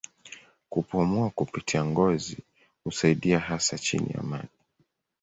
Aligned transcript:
Kupumua 0.69 1.29
kupitia 1.29 1.85
ngozi 1.85 2.37
husaidia 2.85 3.39
hasa 3.39 3.77
chini 3.77 4.11
ya 4.13 4.23
maji. 4.23 4.59